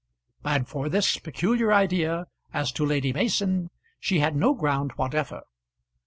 [0.43, 3.69] And for this peculiar idea as to Lady Mason
[3.99, 5.43] she had no ground whatever.